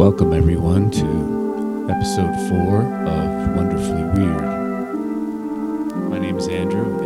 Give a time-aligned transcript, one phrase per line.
[0.00, 4.48] Welcome, everyone, to episode four of Wonderfully Weird.
[6.08, 6.98] My name is Andrew,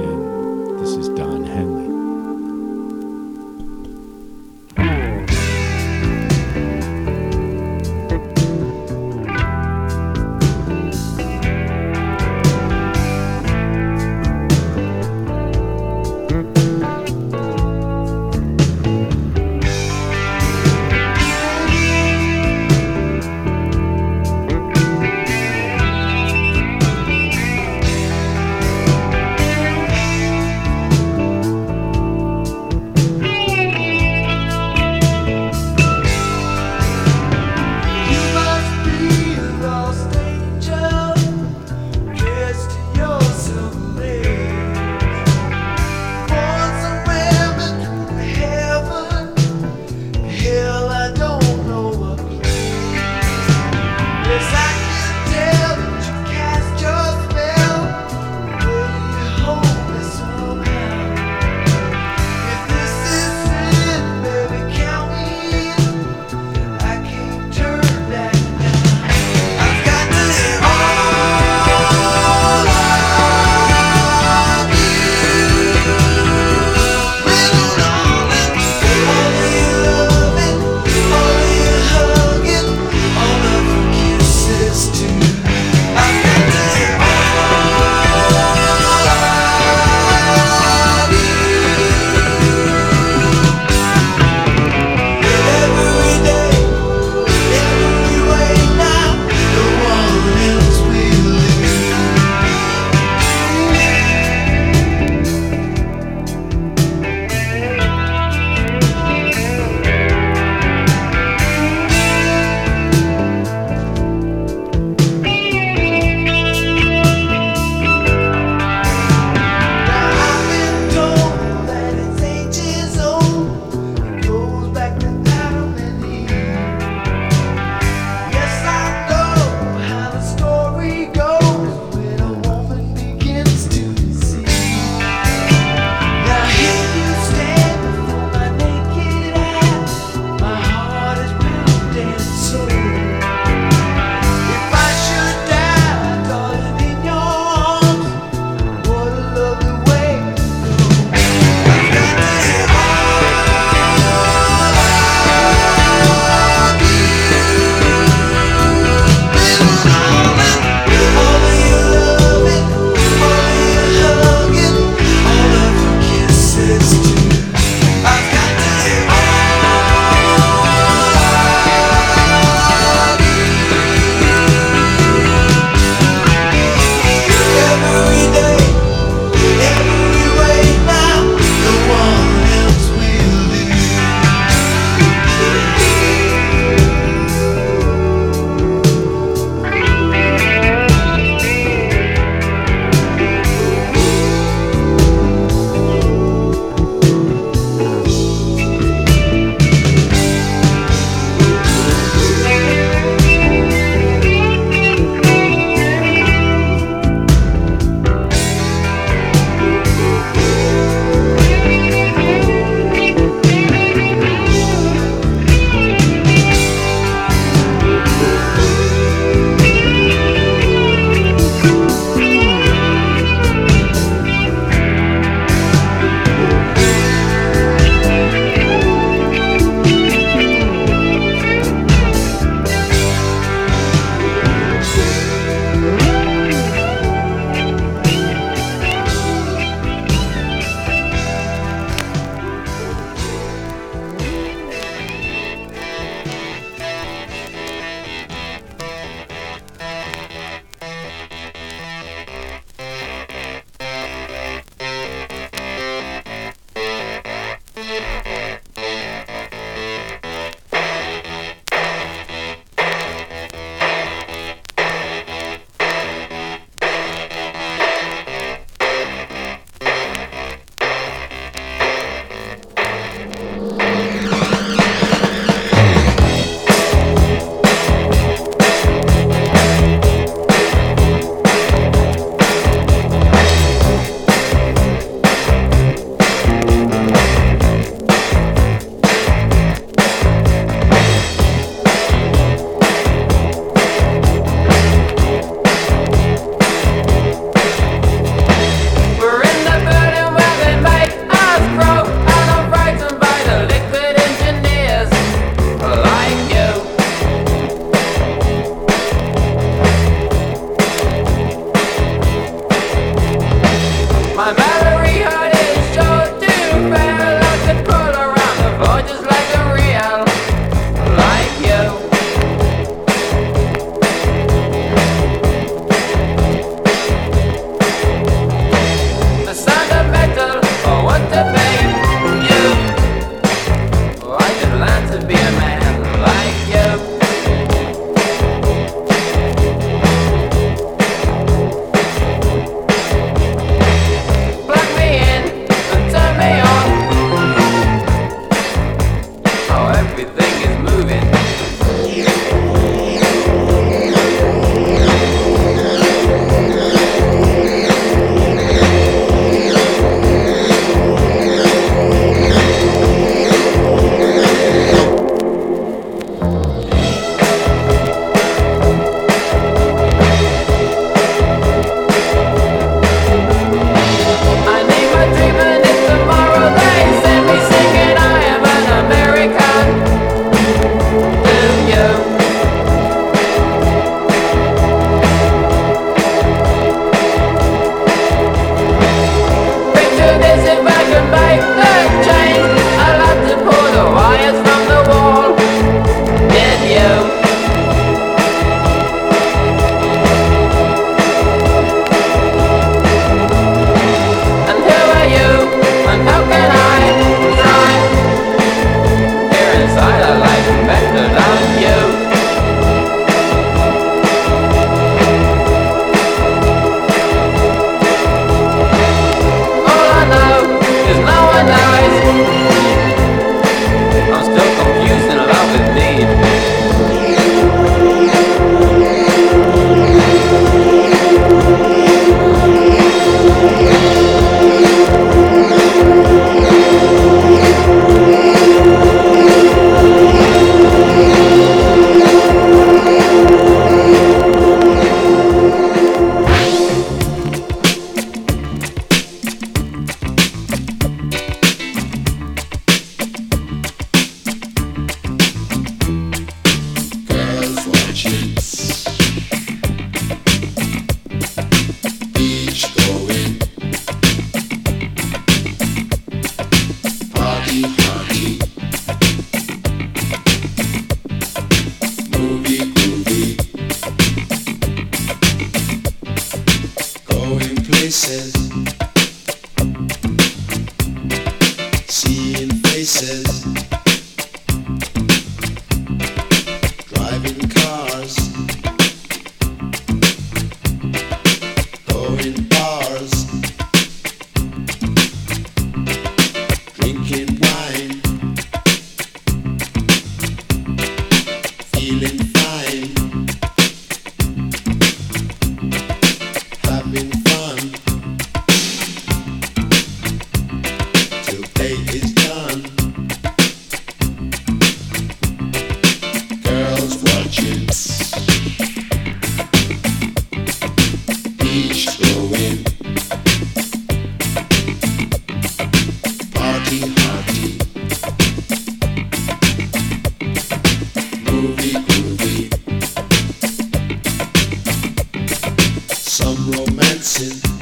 [536.76, 537.73] romancing.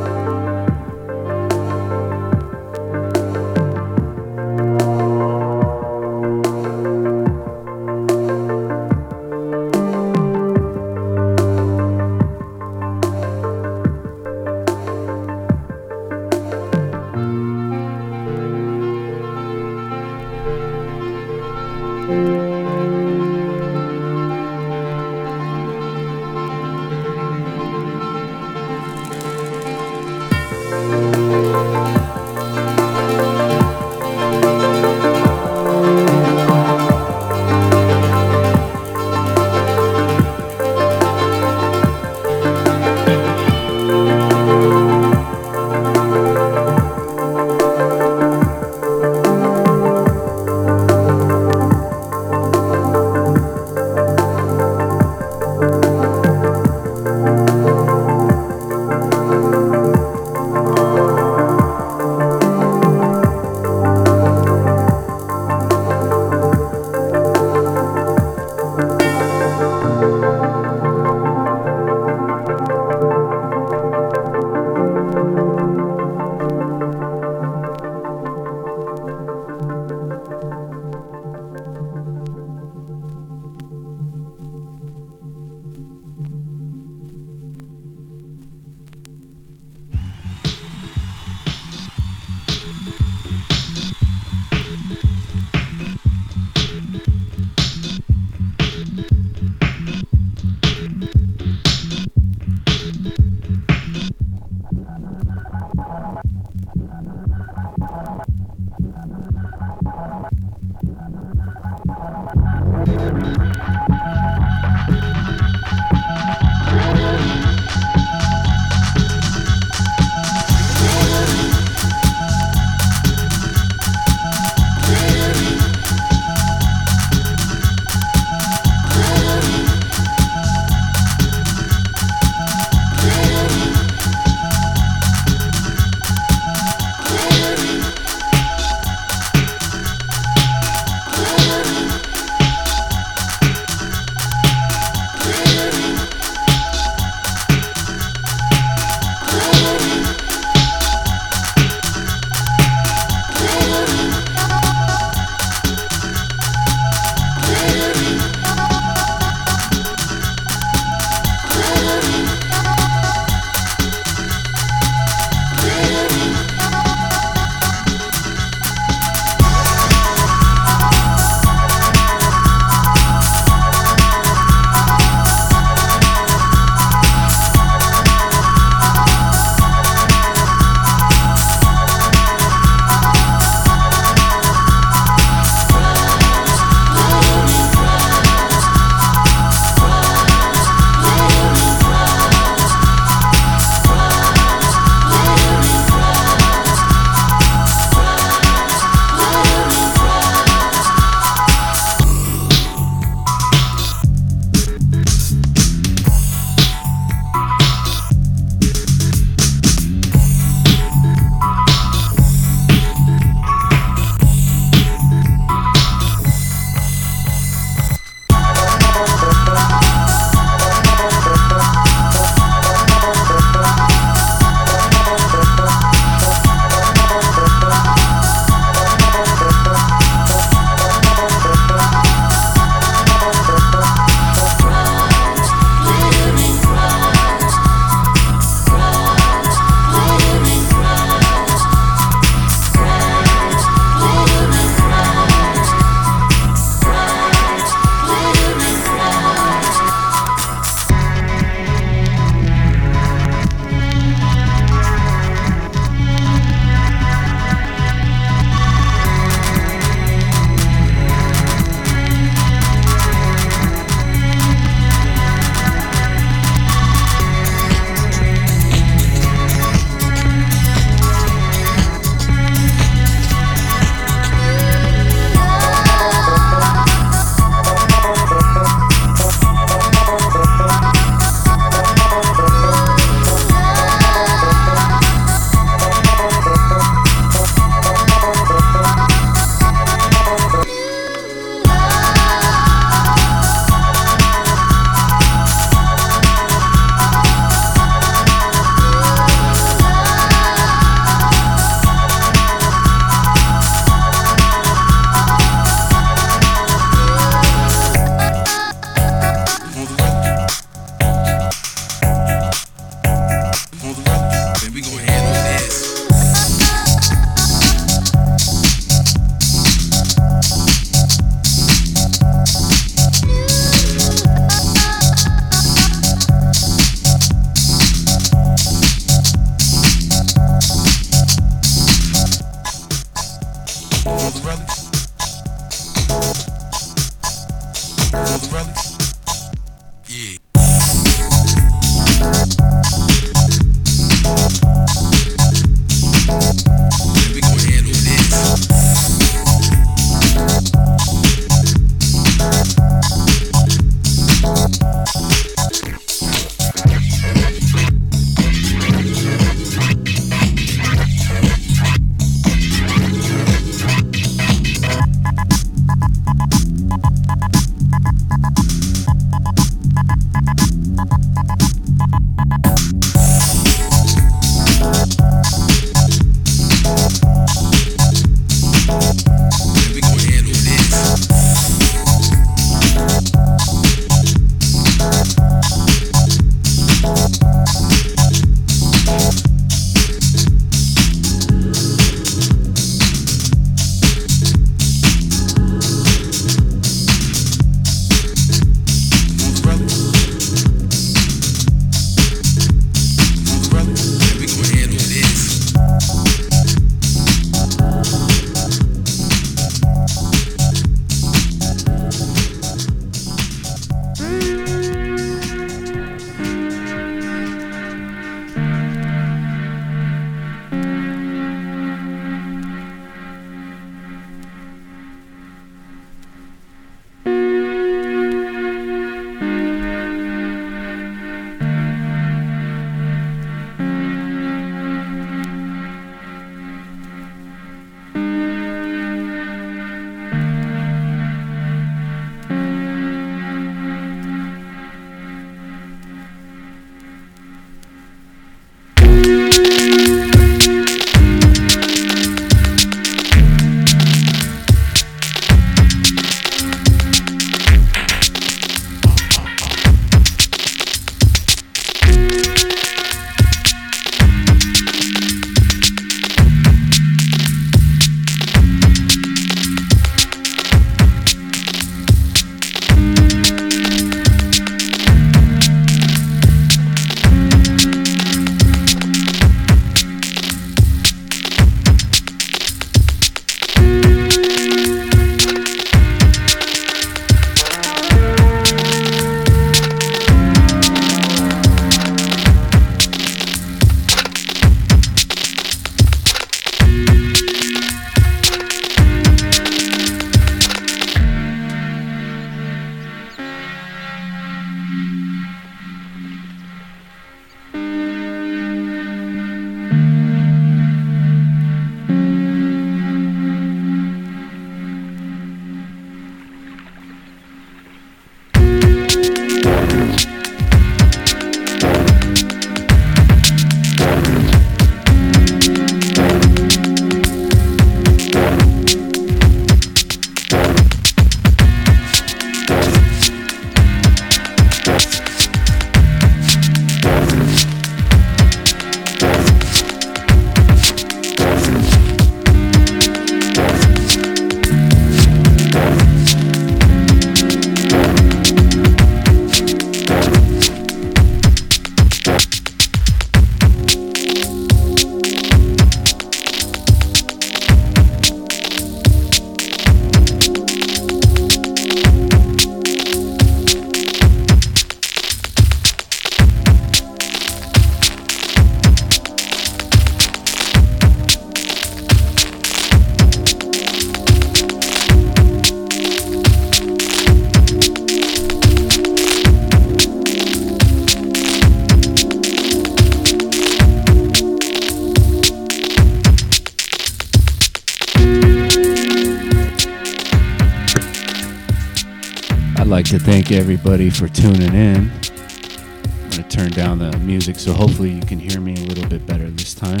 [593.98, 595.10] Everybody for tuning in.
[595.10, 599.08] I'm going to turn down the music so hopefully you can hear me a little
[599.08, 600.00] bit better this time.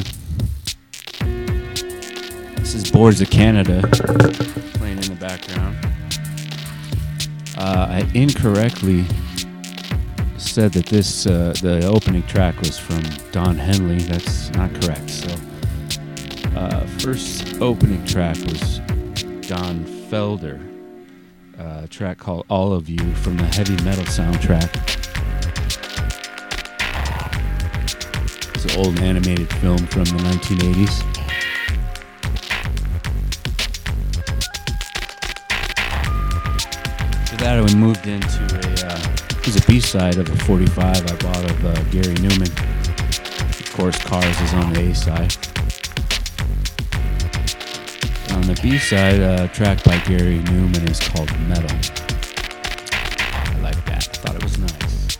[2.58, 3.80] This is Boards of Canada
[4.74, 5.76] playing in the background.
[7.56, 9.04] Uh, I incorrectly
[10.36, 13.98] said that this uh, the opening track was from Don Henley.
[13.98, 15.10] That's not correct.
[15.10, 15.34] So,
[16.54, 18.78] uh, first opening track was
[19.48, 20.77] Don Felder
[21.58, 24.68] uh, track called All of You from the heavy metal soundtrack.
[28.54, 31.04] It's an old animated film from the 1980s.
[37.22, 41.16] After that, we moved into a, uh, it was a B-side of a 45 I
[41.16, 42.50] bought of uh, Gary Numan.
[43.60, 45.47] Of course, Cars is on the A
[48.48, 51.68] the B side, a uh, track by Gary Numan is called Metal.
[53.30, 54.08] I like that.
[54.08, 55.18] I thought it was nice.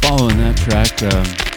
[0.00, 1.47] Following that track, um,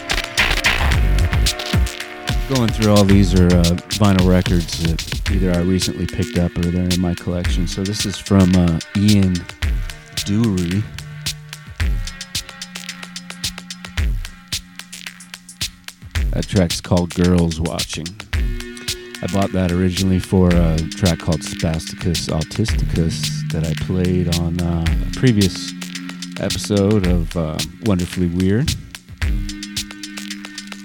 [2.54, 6.60] going through all these are uh, vinyl records that either I recently picked up or
[6.60, 7.66] they're in my collection.
[7.66, 9.34] So this is from uh, Ian
[10.26, 10.82] Dury.
[16.32, 18.06] That track's called Girls Watching.
[18.34, 24.84] I bought that originally for a track called Spasticus Autisticus that I played on uh,
[25.08, 25.72] a previous
[26.38, 28.74] episode of uh, Wonderfully Weird.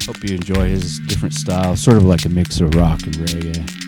[0.07, 3.87] Hope you enjoy his different style, sort of like a mix of rock and reggae.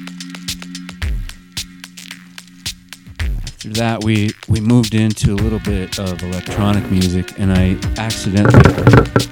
[3.70, 8.58] after that, we we moved into a little bit of electronic music, and I accidentally,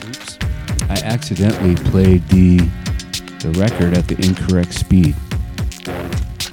[0.08, 0.38] oops,
[0.90, 2.58] I accidentally played the
[3.40, 5.16] the record at the incorrect speed.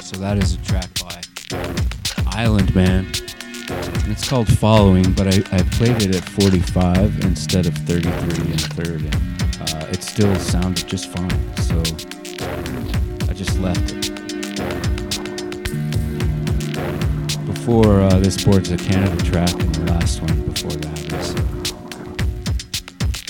[0.00, 1.20] So that is a track by
[2.30, 3.06] Islandman.
[3.68, 8.10] And it's called Following, but I, I played it at 45 instead of 33
[8.50, 9.43] and third, and uh,
[9.94, 11.56] it still sounded just fine.
[11.56, 11.78] So
[13.30, 14.14] I just left it.
[17.64, 21.28] before uh, this Boards a Canada track, and the last one before that is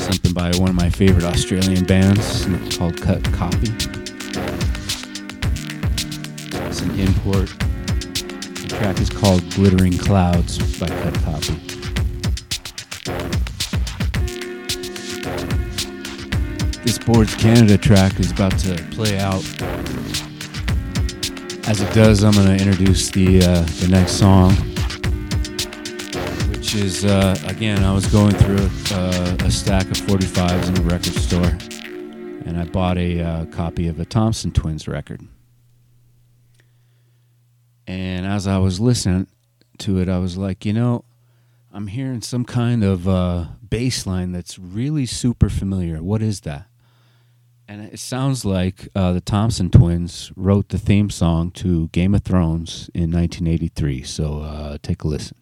[0.05, 2.45] something by one of my favorite Australian bands
[2.77, 3.71] called Cut Copy.
[6.67, 7.49] It's an import.
[8.59, 11.14] The track is called Glittering Clouds by Cut
[17.07, 19.45] Boards Canada track is about to play out
[21.67, 24.51] as it does, I'm going to introduce the uh, the next song,
[26.51, 30.83] which is uh, again I was going through a, a, stack of 45s in a
[30.83, 31.57] record store,
[32.47, 35.27] and I bought a uh, copy of a Thompson Twins record.
[37.87, 39.27] And as I was listening
[39.79, 41.05] to it, I was like, you know,
[41.73, 46.03] I'm hearing some kind of uh, bass line that's really super familiar.
[46.03, 46.67] What is that?
[47.67, 52.23] And it sounds like uh, the Thompson twins wrote the theme song to Game of
[52.23, 54.03] Thrones in 1983.
[54.03, 55.37] So uh, take a listen.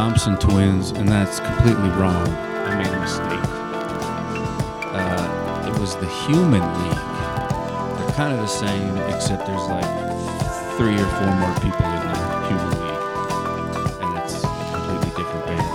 [0.00, 2.26] Thompson twins, and that's completely wrong.
[2.26, 3.44] I made a mistake.
[4.96, 7.04] Uh, it was the Human League.
[7.98, 9.84] They're kind of the same, except there's like
[10.78, 12.16] three or four more people in the
[12.48, 13.02] Human League,
[14.00, 15.68] and it's a completely different band.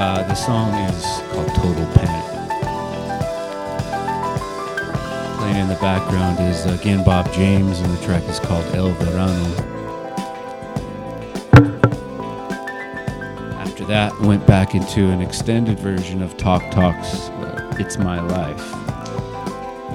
[0.00, 2.26] Uh, the song is called Total Panic.
[5.38, 9.73] Playing in the background is again Bob James, and the track is called El Verano.
[13.84, 18.58] After that, went back into an extended version of Talk Talk's uh, It's My Life.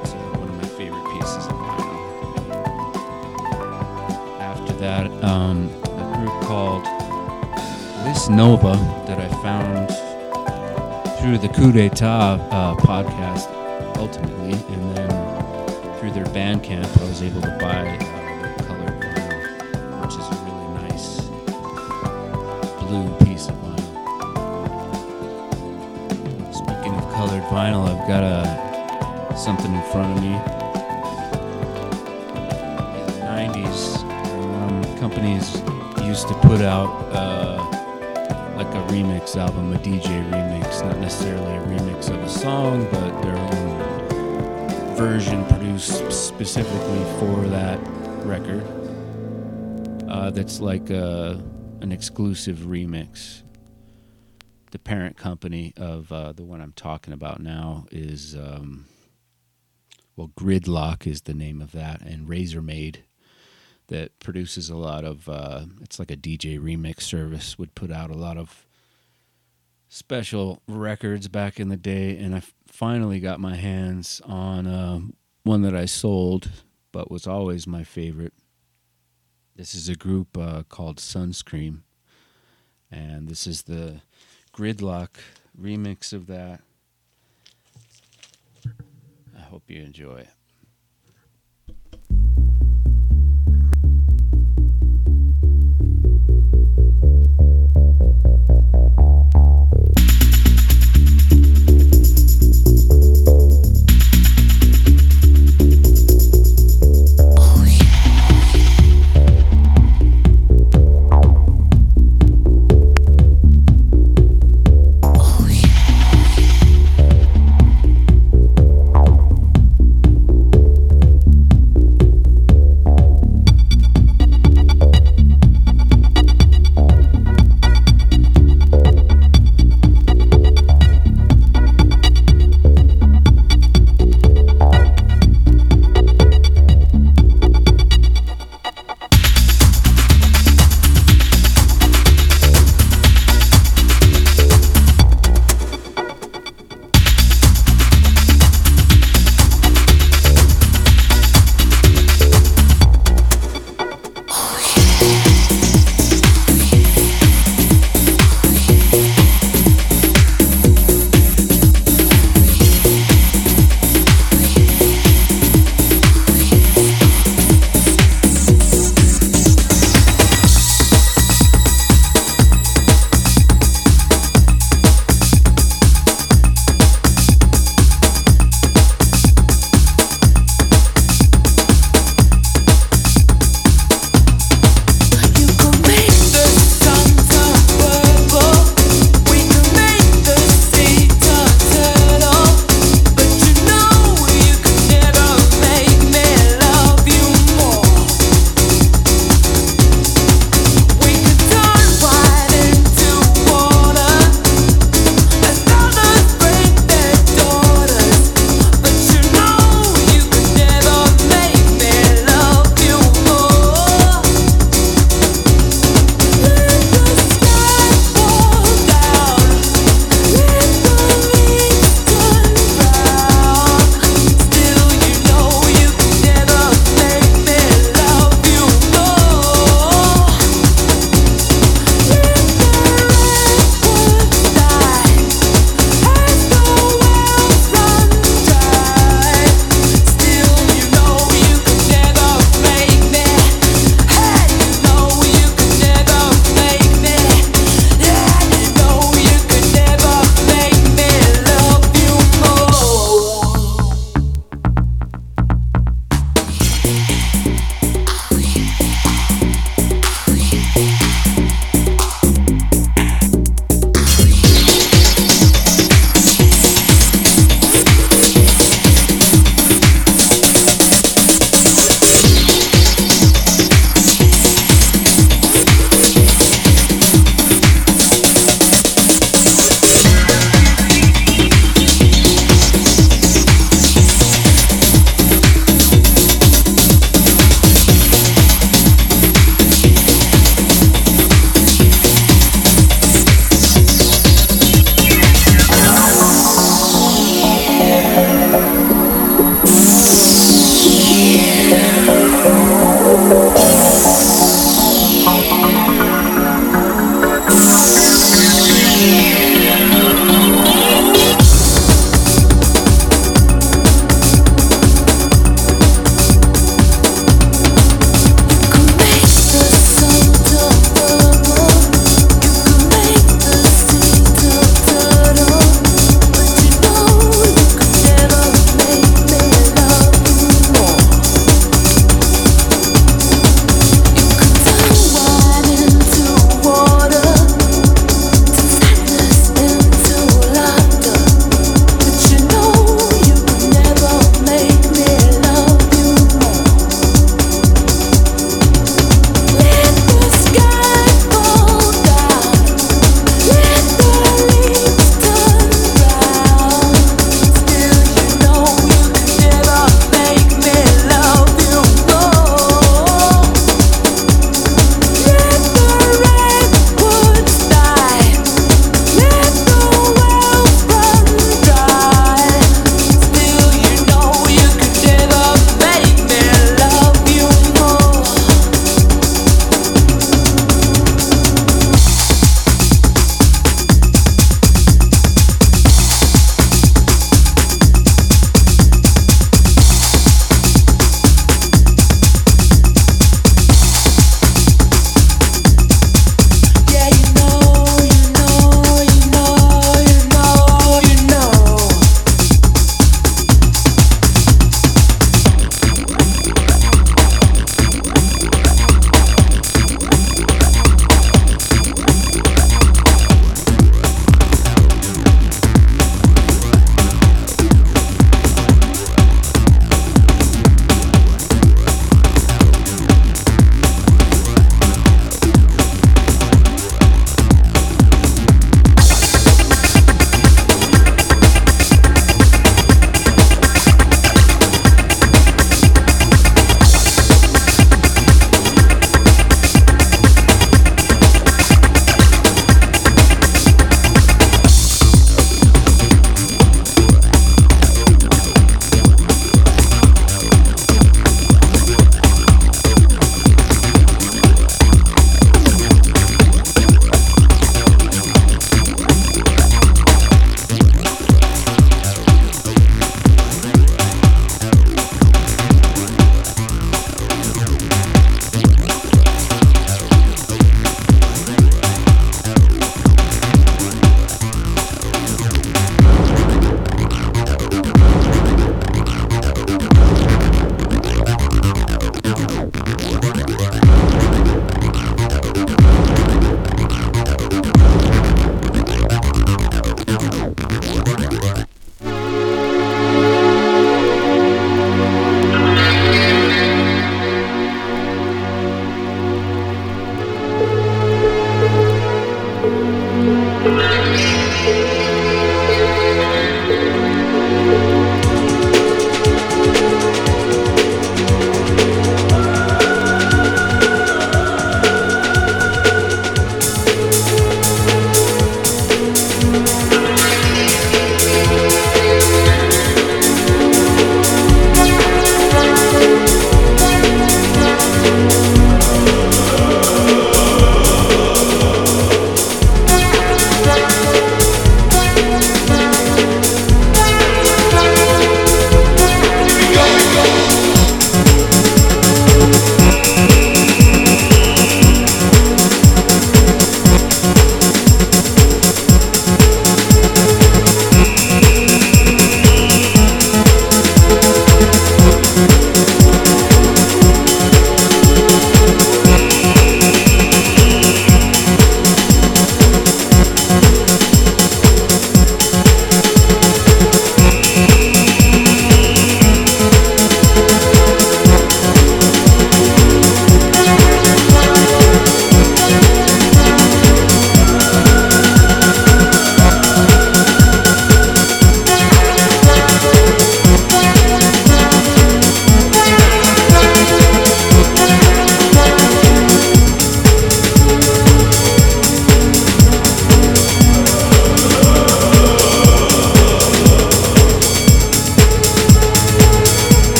[0.00, 1.52] It's uh, one of my favorite pieces of.
[4.40, 6.82] After that, um, a group called
[8.02, 8.72] Bliss Nova
[9.06, 9.90] that I found
[11.20, 13.50] through the Coup d'etat uh, podcast,
[13.98, 15.10] ultimately, and then
[16.00, 17.98] through their Bandcamp, I was able to buy
[29.94, 30.34] front of me.
[32.98, 35.62] In the 90s, um, companies
[36.04, 37.62] used to put out uh,
[38.56, 43.22] like a remix album, a DJ remix, not necessarily a remix of a song, but
[43.22, 47.78] their own version produced specifically for that
[48.26, 48.66] record.
[50.08, 51.40] Uh, that's like a,
[51.82, 53.42] an exclusive remix.
[54.72, 58.86] The parent company of uh, the one I'm talking about now is, um,
[60.16, 62.98] well, Gridlock is the name of that, and Razormaid
[63.88, 68.10] that produces a lot of, uh, it's like a DJ remix service, would put out
[68.10, 68.66] a lot of
[69.88, 75.00] special records back in the day, and I finally got my hands on uh,
[75.42, 76.50] one that I sold,
[76.92, 78.32] but was always my favorite.
[79.56, 81.82] This is a group uh, called Sunscreem,
[82.90, 84.00] and this is the
[84.52, 85.16] Gridlock
[85.60, 86.60] remix of that.
[89.54, 90.26] Hope you enjoy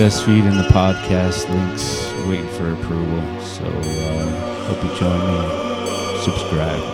[0.00, 3.20] RSS feed and the podcast links waiting for approval.
[3.42, 6.20] So uh, hope you join me.
[6.24, 6.89] Subscribe.